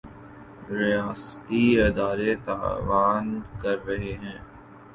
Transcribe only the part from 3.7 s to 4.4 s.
رہے ہیں۔